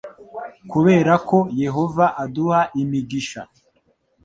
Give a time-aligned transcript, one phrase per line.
[0.71, 3.41] kubera ko Yehova aduha imigisha